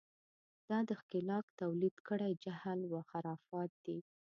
[0.69, 3.97] دا د ښکېلاک تولید کړی جهل و خرافات دي.